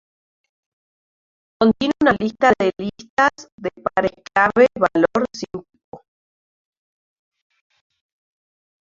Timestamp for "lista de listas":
2.19-3.29